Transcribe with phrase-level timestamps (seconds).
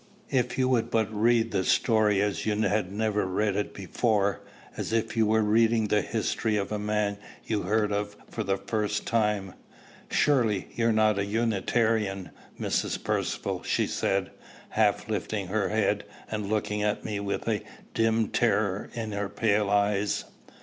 [0.31, 4.41] If you would but read the story as if you had never read it before,
[4.75, 8.57] as if you were reading the history of a man you heard of for the
[8.57, 9.53] first time"
[10.09, 13.03] "Surely you're not a Unitarian, Mrs.
[13.03, 14.31] Percivale!" she said,
[14.69, 17.61] half lifting her head, and looking at me with a
[17.93, 20.23] dim terror in her pale eyes.